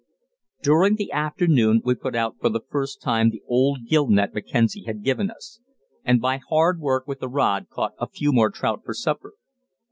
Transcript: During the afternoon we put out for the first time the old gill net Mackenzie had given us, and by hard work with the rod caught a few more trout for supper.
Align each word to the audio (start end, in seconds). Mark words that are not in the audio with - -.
During 0.63 0.95
the 0.95 1.11
afternoon 1.11 1.83
we 1.85 1.93
put 1.93 2.15
out 2.15 2.37
for 2.41 2.49
the 2.49 2.63
first 2.71 3.03
time 3.03 3.29
the 3.29 3.43
old 3.45 3.85
gill 3.87 4.07
net 4.09 4.33
Mackenzie 4.33 4.85
had 4.85 5.03
given 5.03 5.29
us, 5.29 5.59
and 6.03 6.19
by 6.19 6.37
hard 6.49 6.79
work 6.79 7.07
with 7.07 7.19
the 7.19 7.29
rod 7.29 7.69
caught 7.69 7.93
a 7.99 8.07
few 8.09 8.31
more 8.33 8.49
trout 8.49 8.81
for 8.83 8.95
supper. 8.95 9.35